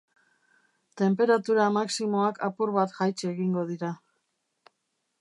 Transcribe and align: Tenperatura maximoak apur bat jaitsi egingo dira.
Tenperatura 1.01 1.69
maximoak 1.77 2.41
apur 2.51 2.75
bat 2.81 2.99
jaitsi 2.99 3.33
egingo 3.33 3.71
dira. 3.75 3.97